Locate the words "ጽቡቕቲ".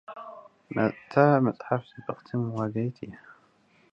1.91-2.29